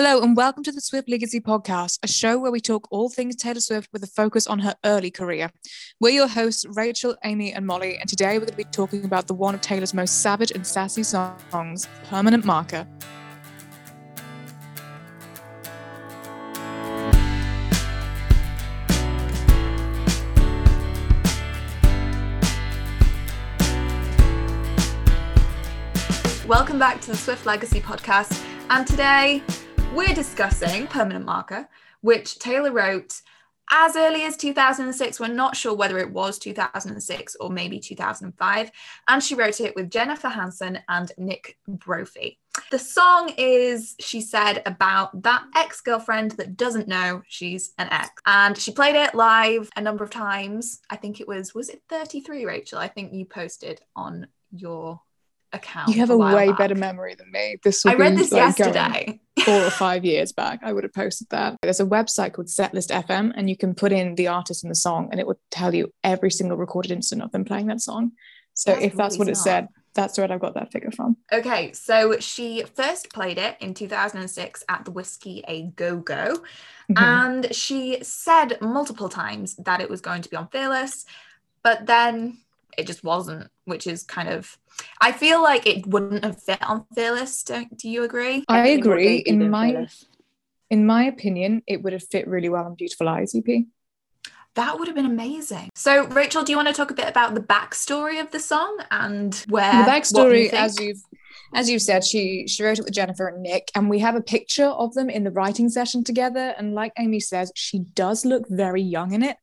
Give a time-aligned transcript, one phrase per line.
[0.00, 3.34] Hello, and welcome to the Swift Legacy Podcast, a show where we talk all things
[3.34, 5.50] Taylor Swift with a focus on her early career.
[5.98, 9.26] We're your hosts, Rachel, Amy, and Molly, and today we're going to be talking about
[9.26, 12.86] the one of Taylor's most savage and sassy songs, Permanent Marker.
[26.46, 29.42] Welcome back to the Swift Legacy Podcast, and today
[29.94, 31.68] we're discussing Permanent Marker,
[32.00, 33.20] which Taylor wrote
[33.70, 35.20] as early as 2006.
[35.20, 38.70] We're not sure whether it was 2006 or maybe 2005.
[39.08, 42.38] And she wrote it with Jennifer Hanson and Nick Brophy.
[42.70, 48.10] The song is, she said, about that ex girlfriend that doesn't know she's an ex.
[48.26, 50.80] And she played it live a number of times.
[50.90, 52.78] I think it was, was it 33, Rachel?
[52.78, 55.00] I think you posted on your
[55.52, 55.88] account.
[55.88, 56.58] You have a, a, way back.
[56.58, 57.56] better memory than me.
[57.62, 59.20] This I read this like, yesterday.
[59.44, 60.60] four or five years back.
[60.62, 61.56] I would have posted that.
[61.62, 64.74] There's a website called Setlist FM, and you can put in the artist and the
[64.76, 68.12] song, and it would tell you every single recorded instant of them playing that song.
[68.54, 69.44] So That's if that's what it smart.
[69.44, 71.16] said, that's where I got that figure from.
[71.32, 76.42] Okay, so she first played it in 2006 at the Whisky A Go Go,
[76.90, 77.02] Mhm.
[77.02, 81.04] and she said multiple times that it was going to be on Fearless,
[81.62, 82.38] but then
[82.78, 84.56] it just wasn't, which is kind of.
[85.00, 87.42] I feel like it wouldn't have fit on Fearless.
[87.42, 88.44] Don't, do you agree?
[88.48, 89.16] I Definitely agree.
[89.18, 90.06] In my Fearless.
[90.70, 93.64] in my opinion, it would have fit really well on Beautiful Eyes EP.
[94.54, 95.70] That would have been amazing.
[95.74, 98.78] So, Rachel, do you want to talk a bit about the backstory of the song
[98.90, 101.02] and where the what you backstory, as you've
[101.54, 104.20] as you've said, she she wrote it with Jennifer and Nick, and we have a
[104.20, 106.54] picture of them in the writing session together.
[106.58, 109.36] And like Amy says, she does look very young in it.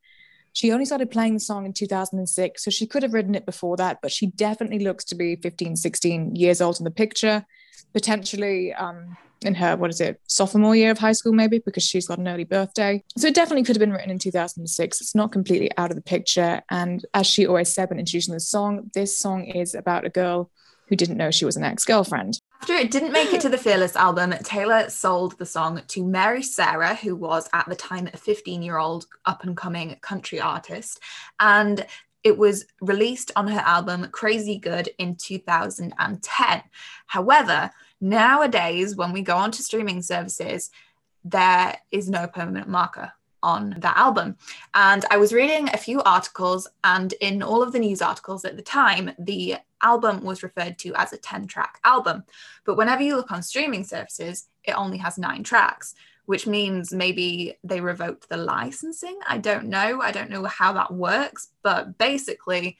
[0.55, 3.75] She only started playing the song in 2006, so she could have written it before
[3.75, 7.45] that, but she definitely looks to be 15, 16 years old in the picture,
[7.91, 12.07] potentially um, in her, what is it, sophomore year of high school, maybe, because she's
[12.07, 13.03] got an early birthday.
[13.17, 15.01] So it definitely could have been written in 2006.
[15.01, 16.61] It's not completely out of the picture.
[16.71, 20.49] And as she always said when introducing the song, this song is about a girl
[20.87, 22.39] who didn't know she was an ex girlfriend.
[22.65, 26.41] After it didn't make it to the Fearless album, Taylor sold the song to Mary
[26.41, 30.99] Sarah, who was at the time a 15 year old up and coming country artist.
[31.39, 31.85] And
[32.23, 36.63] it was released on her album Crazy Good in 2010.
[37.05, 37.69] However,
[38.01, 40.71] nowadays, when we go onto streaming services,
[41.23, 44.37] there is no permanent marker on that album.
[44.73, 48.57] And I was reading a few articles, and in all of the news articles at
[48.57, 52.23] the time, the album was referred to as a 10 track album.
[52.65, 55.93] But whenever you look on streaming services, it only has nine tracks,
[56.25, 59.17] which means maybe they revoked the licensing.
[59.27, 60.01] I don't know.
[60.01, 61.49] I don't know how that works.
[61.61, 62.77] But basically,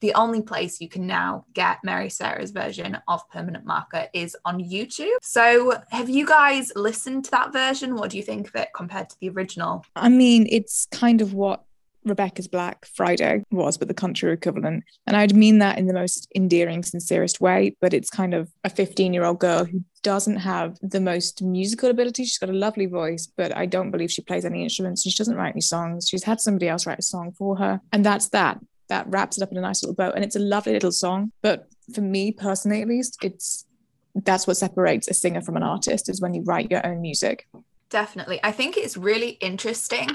[0.00, 4.58] the only place you can now get Mary Sarah's version of Permanent Marker is on
[4.58, 5.16] YouTube.
[5.22, 7.94] So, have you guys listened to that version?
[7.94, 9.86] What do you think of it compared to the original?
[9.96, 11.64] I mean, it's kind of what
[12.04, 14.84] Rebecca's Black Friday was, but the country equivalent.
[15.06, 17.76] And I'd mean that in the most endearing, sincerest way.
[17.80, 21.90] But it's kind of a 15 year old girl who doesn't have the most musical
[21.90, 22.24] ability.
[22.24, 25.04] She's got a lovely voice, but I don't believe she plays any instruments.
[25.04, 26.08] And she doesn't write any songs.
[26.08, 27.80] She's had somebody else write a song for her.
[27.92, 28.58] And that's that.
[28.88, 30.10] That wraps it up in a nice little bow.
[30.10, 31.32] And it's a lovely little song.
[31.40, 33.66] But for me personally, at least, it's
[34.14, 37.46] that's what separates a singer from an artist is when you write your own music.
[37.92, 38.40] Definitely.
[38.42, 40.08] I think it's really interesting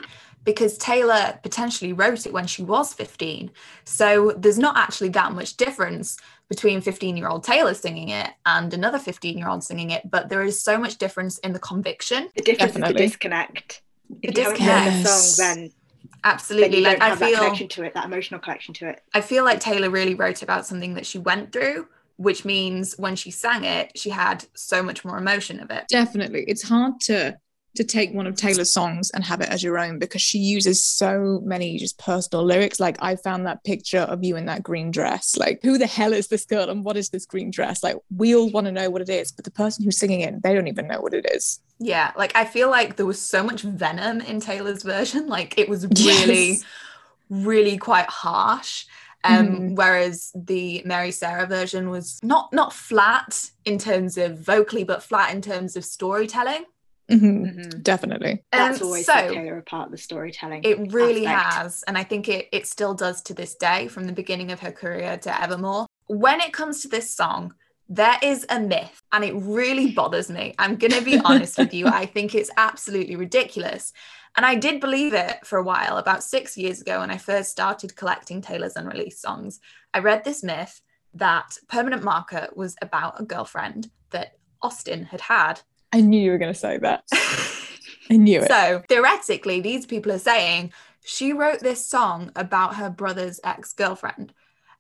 [0.44, 3.52] because Taylor potentially wrote it when she was 15.
[3.84, 6.18] So there's not actually that much difference
[6.50, 10.28] between 15 year old Taylor singing it and another 15 year old singing it, but
[10.28, 12.30] there is so much difference in the conviction.
[12.36, 13.84] The difference is the disconnect.
[14.24, 15.08] If The you haven't heard the disconnect.
[15.08, 15.72] song, then, then
[16.24, 16.78] Absolutely.
[16.80, 19.02] you Like I have that feel connection to it, that emotional connection to it.
[19.14, 23.16] I feel like Taylor really wrote about something that she went through, which means when
[23.16, 25.86] she sang it, she had so much more emotion of it.
[25.90, 26.46] Definitely.
[26.48, 27.38] It's hard to
[27.78, 30.84] to take one of Taylor's songs and have it as your own because she uses
[30.84, 32.80] so many just personal lyrics.
[32.80, 35.38] Like I found that picture of you in that green dress.
[35.38, 37.84] Like who the hell is this girl and what is this green dress?
[37.84, 40.44] Like we all want to know what it is, but the person who's singing it,
[40.44, 41.60] they don't even know what it is.
[41.80, 45.28] Yeah, like I feel like there was so much venom in Taylor's version.
[45.38, 46.64] Like it was really, Yes.
[47.30, 48.86] really quite harsh.
[49.24, 49.76] Um, Mhm.
[49.76, 55.34] whereas the Mary Sarah version was not not flat in terms of vocally, but flat
[55.34, 56.66] in terms of storytelling.
[57.10, 57.56] Mhm.
[57.56, 57.84] Mhm.
[57.84, 58.44] Definitely.
[58.52, 60.64] That's Um, always so set Taylor apart, the storytelling.
[60.64, 61.54] it really aspect.
[61.54, 64.60] has, and I think it it still does to this day, from the beginning of
[64.60, 65.86] her career to Evermore.
[66.08, 67.54] When it comes to this song,
[67.90, 70.54] there is a myth, and it really bothers me.
[70.60, 71.88] I'm gonna be honest with you.
[71.88, 73.94] I think it's absolutely ridiculous.
[74.36, 77.50] And I did believe it for a while, about six years ago, when I first
[77.50, 79.60] started collecting Taylor's unreleased songs.
[79.94, 80.82] I read this myth
[81.14, 85.62] that Permanent Marker was about a girlfriend that Austin had had
[85.92, 87.04] I knew you were going to say that.
[88.10, 88.48] I knew it.
[88.48, 90.72] So theoretically, these people are saying
[91.04, 94.34] she wrote this song about her brother's ex girlfriend.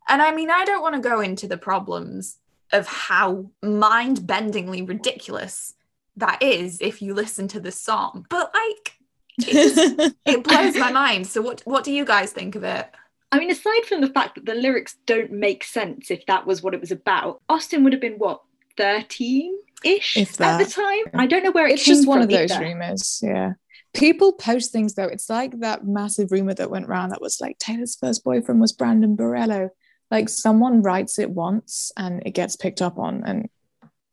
[0.09, 2.37] And I mean, I don't want to go into the problems
[2.71, 5.73] of how mind bendingly ridiculous
[6.17, 8.93] that is if you listen to the song, but like,
[9.39, 11.27] it, it blows my mind.
[11.27, 12.89] So, what, what do you guys think of it?
[13.31, 16.63] I mean, aside from the fact that the lyrics don't make sense if that was
[16.63, 18.41] what it was about, Austin would have been what,
[18.77, 21.03] 13 ish If at the time?
[21.13, 22.63] I don't know where it it's just one of those either.
[22.63, 23.19] rumors.
[23.23, 23.53] Yeah.
[23.93, 25.05] People post things though.
[25.05, 28.71] It's like that massive rumor that went around that was like Taylor's first boyfriend was
[28.73, 29.69] Brandon Borello.
[30.11, 33.49] Like someone writes it once and it gets picked up on, and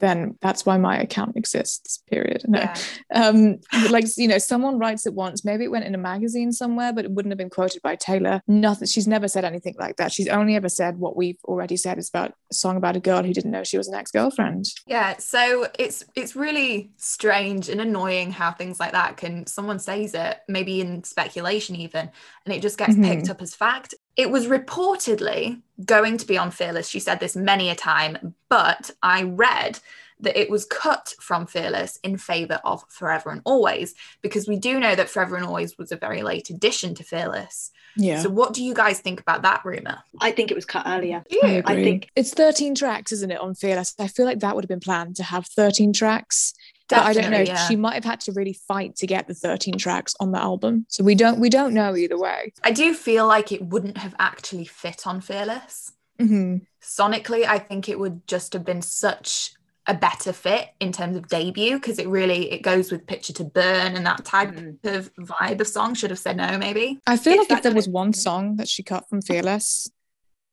[0.00, 2.02] then that's why my account exists.
[2.10, 2.42] Period.
[2.46, 2.60] No.
[2.60, 2.74] Yeah.
[3.14, 3.60] Um,
[3.90, 5.44] like you know, someone writes it once.
[5.44, 8.40] Maybe it went in a magazine somewhere, but it wouldn't have been quoted by Taylor.
[8.48, 8.88] Nothing.
[8.88, 10.10] She's never said anything like that.
[10.10, 11.96] She's only ever said what we've already said.
[11.96, 14.64] It's about a song about a girl who didn't know she was an ex-girlfriend.
[14.86, 20.14] Yeah, so it's it's really strange and annoying how things like that can someone says
[20.14, 22.10] it, maybe in speculation even,
[22.44, 23.94] and it just gets picked up as fact.
[24.16, 26.88] It was reportedly going to be on Fearless.
[26.88, 29.80] She said this many a time, but I read
[30.20, 34.78] that it was cut from Fearless in favor of Forever and Always because we do
[34.78, 37.72] know that Forever and Always was a very late addition to Fearless.
[37.96, 38.20] Yeah.
[38.20, 39.98] So what do you guys think about that rumor?
[40.20, 41.24] I think it was cut earlier.
[41.42, 41.84] I, I agree.
[41.84, 43.94] think- it's 13 tracks, isn't it, on Fearless?
[43.98, 46.54] I feel like that would have been planned to have 13 tracks.
[46.88, 47.38] But I don't know.
[47.40, 47.66] Yeah.
[47.66, 50.84] She might have had to really fight to get the 13 tracks on the album.
[50.88, 52.52] So we don't we don't know either way.
[52.62, 55.92] I do feel like it wouldn't have actually fit on Fearless.
[56.20, 56.60] Mhm.
[56.80, 59.52] sonically i think it would just have been such
[59.88, 63.42] a better fit in terms of debut because it really it goes with picture to
[63.42, 64.78] burn and that type Mm.
[64.84, 67.74] of vibe of song should have said no maybe I feel It's like if there
[67.74, 69.90] was one song that she cut from Fearless,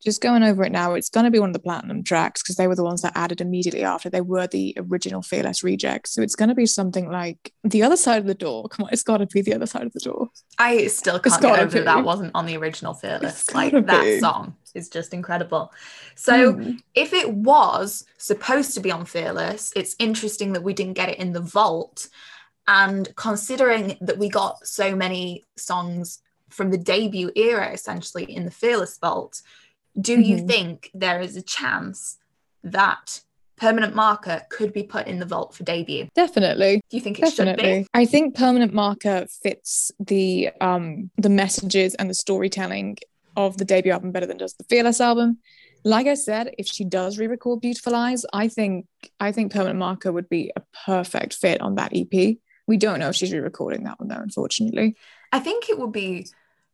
[0.04, 2.56] just going over it now, it's going to be one of the platinum tracks because
[2.56, 4.10] they were the ones that added immediately after.
[4.10, 6.12] They were the original Fearless rejects.
[6.14, 8.70] So it's going to be something like The Other Side of the Door.
[8.70, 10.30] Come on, it's got to be The Other Side of the Door.
[10.58, 11.86] i still It's can't get over that be.
[11.86, 14.20] that wasn't on the original fearless It's like that be.
[14.20, 15.72] song is just incredible
[16.16, 16.80] so Mm.
[16.96, 21.20] if it was supposed to be on fearless it's interesting that we didn't get it
[21.20, 22.08] in the vault
[22.68, 26.20] and considering that we got so many songs
[26.50, 29.42] from the debut era essentially in the fearless vault
[30.00, 30.48] do you Mhm.
[30.48, 32.18] think there is a chance
[32.64, 33.22] that
[33.58, 36.82] permanent marker could be put in the vault for debut Definitely.
[36.90, 37.82] do you think it should Definitely.
[37.82, 42.98] be I think permanent marker fits the um the messages and the storytelling
[43.38, 45.38] of the debut album better than does the Fearless album.
[45.84, 48.88] Like I said, if she does re-record Beautiful Eyes, I think
[49.20, 52.38] I think permanent marker would be a perfect fit on that EP.
[52.68, 54.96] We don't know if she's re-recording that one though, unfortunately.
[55.32, 56.28] I think it would be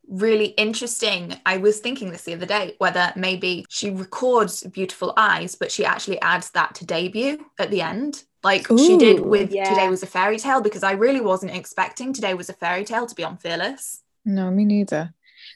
[0.08, 1.36] really interesting.
[1.46, 5.84] I was thinking this the other day whether maybe she records Beautiful Eyes, but she
[5.84, 9.68] actually adds that to debut at the end, like she did with yeah.
[9.68, 13.06] Today Was a Fairy Tale, because I really wasn't expecting Today Was a Fairy Tale
[13.06, 14.02] to be on Fearless.
[14.24, 15.14] No, me neither.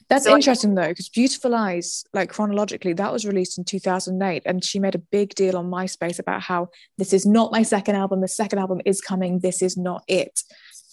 [0.09, 4.43] That's So I- interesting though, because Beautiful Eyes, like chronologically, that was released in 2008,
[4.45, 7.95] and she made a big deal on MySpace about how this is not my second
[7.95, 8.21] album.
[8.21, 9.39] The second album is coming.
[9.39, 10.41] This is not it.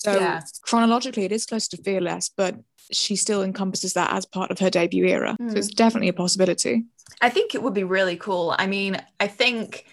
[0.00, 0.40] So Yeah.
[0.62, 2.56] chronologically, it is close to Fearless, but
[2.90, 5.36] she still encompasses that as part of her debut era.
[5.38, 5.48] Hmm.
[5.50, 6.84] So it's definitely a possibility.
[7.20, 8.54] I think it would be really cool.
[8.58, 9.84] I mean, I think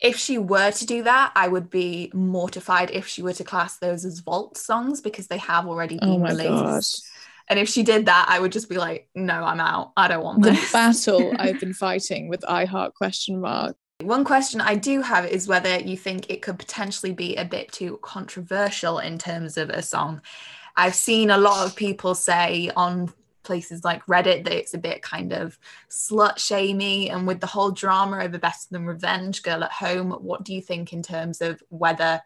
[0.00, 3.78] if she were to do that, I would be mortified if she were to class
[3.78, 6.42] those as vault songs because they have already been Oh released.
[6.42, 6.84] god.
[7.48, 9.92] And if she did that, I would just be like, no, I'm out.
[9.96, 13.76] I don't want The battle I've been fighting with iHeart question mark.
[14.04, 17.72] One question I do have is whether you think it could potentially be a bit
[17.72, 20.20] too controversial in terms of a song.
[20.76, 23.12] I've seen a lot of people say on
[23.44, 25.58] places like Reddit that it's a bit kind of
[25.88, 30.44] slut shamey and with the whole drama over Better Than Revenge, Girl at Home, what
[30.44, 32.20] do you think in terms of whether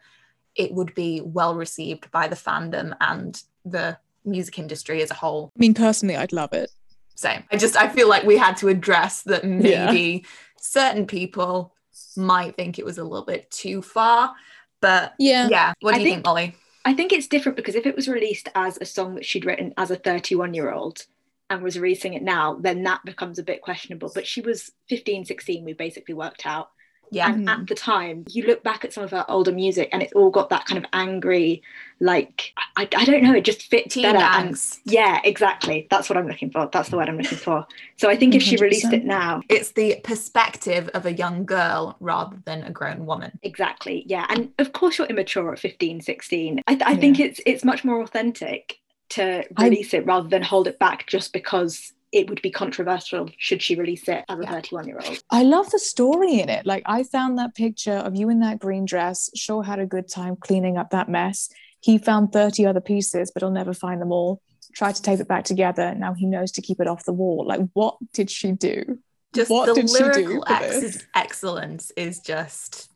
[0.57, 5.53] it would be well received by the fandom and the music industry as a whole?
[5.57, 6.71] I mean, personally, I'd love it.
[7.15, 7.43] Same.
[7.51, 10.25] I just I feel like we had to address that maybe
[10.61, 11.75] certain people
[12.17, 14.35] might think it was a little bit too far.
[14.81, 15.49] But Yeah.
[15.51, 16.55] yeah, what do I you think- think, Molly?
[16.85, 19.75] I think it's different because if it was released as a song that she'd written
[19.77, 21.05] as a 31 year old
[21.51, 24.11] and was releasing it now, then that becomes a bit questionable.
[24.15, 26.71] But she was 15, 16, we basically worked out.
[27.11, 27.33] Yeah.
[27.33, 27.65] And at mm-hmm.
[27.67, 30.51] the time, you look back at some of her older music and it's all got
[30.51, 31.63] that kind of angry,
[32.01, 34.19] like, I, I don't know, it just fits Teen better.
[34.19, 35.87] And yeah, exactly.
[35.91, 36.69] That's what I'm looking for.
[36.73, 37.67] That's the word I'm looking for.
[37.97, 41.97] So I think if she released it now, It's the perspective of a young girl
[42.01, 43.39] rather than a grown woman.
[43.43, 44.05] exactly.
[44.07, 44.27] Yeah.
[44.29, 46.63] And of course, you're immature at 15, 16.
[46.67, 48.79] I, I think it's it's much more authentic
[49.11, 53.29] to I- release it rather than hold it back just because it would be controversial
[53.37, 54.51] should she release it as a Yeah.
[54.53, 55.23] 31 year old.
[55.31, 56.65] I love the story in it.
[56.67, 59.31] Like I found that picture of you in that green dress.
[59.35, 61.51] Shaw had a good time cleaning up that mess.
[61.81, 64.41] He found 30 other pieces, but he'll never find them all.
[64.75, 65.95] Tried to tape it back together.
[65.95, 67.45] Now he knows to keep it off the wall.
[67.47, 68.99] Like, what did she do?
[69.35, 72.91] Just What the did she do lyrical ex- excellence is just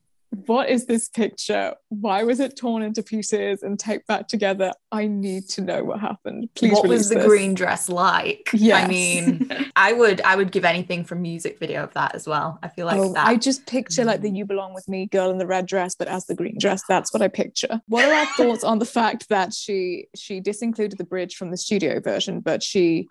[0.46, 1.74] What is this picture?
[1.90, 4.72] Why was it torn into pieces and taped back together?
[4.90, 6.48] I need to know what happened.
[6.54, 7.26] Please what was the this.
[7.26, 8.48] green dress like?
[8.54, 8.76] Yeah.
[8.76, 12.58] I mean, I would I would give anything for music video of that as well.
[12.62, 14.38] I feel like oh, that I just picture like the mm.
[14.38, 16.82] "You Belong with Me" girl in the red dress, but as the green dress.
[16.88, 17.80] That's what I picture.
[17.86, 21.58] What are our thoughts on the fact that she she disincluded the bridge from the
[21.58, 23.08] studio version, but she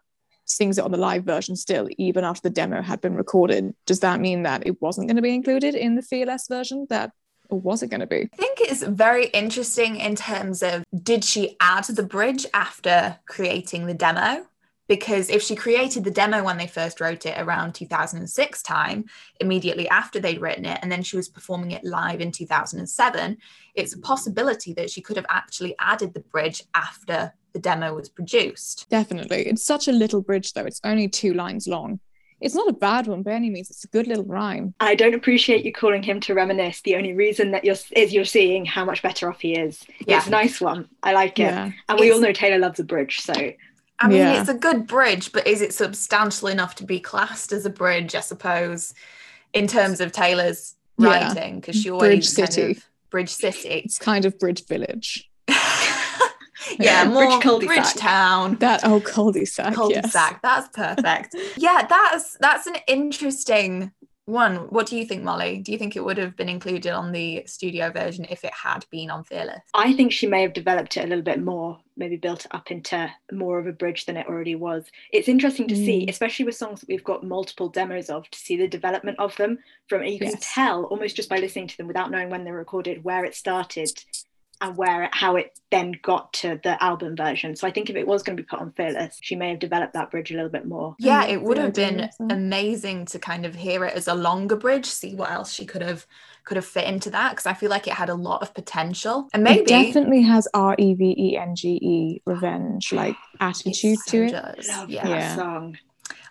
[0.51, 3.73] sings it on the live version still, even after the demo had been recorded?
[3.85, 6.87] Does that mean that it wasn't going to be included in the Fearless version?
[6.89, 7.11] That
[7.51, 8.29] or was it going to be?
[8.33, 13.85] I think it's very interesting in terms of did she add the bridge after creating
[13.85, 14.45] the demo?
[14.87, 19.05] Because if she created the demo when they first wrote it around 2006 time,
[19.39, 23.37] immediately after they'd written it, and then she was performing it live in 2007,
[23.73, 28.09] it's a possibility that she could have actually added the bridge after the demo was
[28.09, 28.87] produced.
[28.89, 29.47] Definitely.
[29.47, 30.65] It's such a little bridge though.
[30.65, 31.99] It's only two lines long.
[32.39, 33.69] It's not a bad one by any means.
[33.69, 34.73] It's a good little rhyme.
[34.79, 36.81] I don't appreciate you calling him to reminisce.
[36.81, 39.83] The only reason that you're is you're seeing how much better off he is.
[40.07, 40.17] Yeah.
[40.17, 40.87] It's a nice one.
[41.03, 41.43] I like it.
[41.43, 41.71] Yeah.
[41.87, 43.33] And we It's- all know Taylor loves a bridge, so
[44.03, 44.39] I mean, Yeah.
[44.39, 48.15] it's a good bridge, but is it substantial enough to be classed as a bridge,
[48.15, 48.95] I suppose,
[49.53, 51.59] in terms of Taylor's writing?
[51.59, 52.71] Because she always Bridge kind City.
[52.71, 53.83] of- Bridge City.
[53.85, 55.29] It's kind of Bridge Village.
[56.79, 57.75] yeah, Bridge more cul-de-sac.
[57.75, 58.55] Bridge Town.
[58.55, 59.73] That oh cul-de-sac.
[59.73, 60.31] Cul-de-sac.
[60.31, 60.39] Yes.
[60.43, 61.35] That's perfect.
[61.57, 63.91] yeah, that's that's an interesting
[64.25, 64.55] one.
[64.69, 65.57] What do you think, Molly?
[65.59, 68.85] Do you think it would have been included on the studio version if it had
[68.91, 69.61] been on Fearless?
[69.73, 72.69] I think she may have developed it a little bit more, maybe built it up
[72.71, 74.85] into more of a bridge than it already was.
[75.11, 76.09] It's interesting to see, Mm.
[76.09, 79.57] especially with songs that we've got multiple demos of, to see the development of them.
[79.89, 80.53] From you can Yes.
[80.53, 83.35] tell almost just by listening to them without knowing when they were recorded, where it
[83.35, 83.89] started
[84.61, 87.55] and where it, how it then got to the album version.
[87.55, 89.59] So I think if it was going to be put on Fearless, she may have
[89.59, 90.95] developed that bridge a little bit more.
[90.99, 94.85] Yeah, it would have been amazing to kind of hear it as a longer bridge,
[94.85, 96.05] see what else she could have
[96.43, 99.29] could have fit into that because I feel like it had a lot of potential.
[99.33, 103.99] And It maybe definitely has R E V E N G E revenge like attitude
[103.99, 104.31] so to it.
[104.31, 104.67] does.
[104.67, 105.07] Love Yeah.
[105.07, 105.77] that song.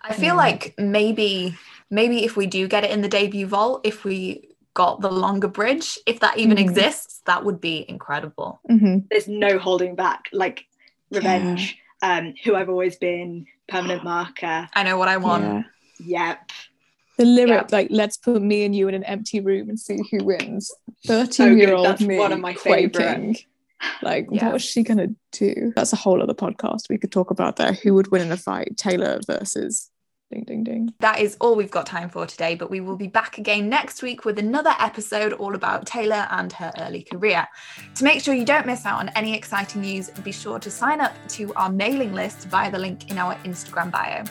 [0.02, 0.38] I feel Mm.
[0.38, 1.56] like maybe
[1.90, 5.48] maybe if we do get it in the debut vault, if we got the longer
[5.48, 6.60] bridge, if that even Mhm.
[6.60, 8.60] exists, that would be incredible.
[8.68, 10.26] hmm There's no holding back.
[10.32, 10.64] Like
[11.10, 14.68] Revenge, um, Who I've Always Been, Permanent Marker.
[14.74, 15.66] I know what I want.
[15.98, 16.28] Yeah.
[16.28, 16.50] Yep.
[17.18, 17.76] The lyric, Yeah.
[17.76, 20.72] like, let's put me and you in an empty room and see who wins.
[21.04, 21.74] So 13 year good.
[21.74, 22.92] old That's me one of my favourite.
[22.94, 23.36] quaking.
[24.02, 24.44] Like, Yeah.
[24.46, 25.72] what was she going to do?
[25.74, 27.72] That's a whole other podcast we could talk about there.
[27.72, 28.76] Who would win in a fight?
[28.76, 29.90] Taylor versus
[30.30, 30.94] ding, ding, ding.
[31.00, 34.02] That is all we've got time for today, but we will be back again next
[34.02, 37.46] week with another episode all about Taylor and her early career.
[37.96, 41.00] To make sure you don't miss out on any exciting news, be sure to sign
[41.00, 44.24] up to our mailing list via the link in our Instagram bio.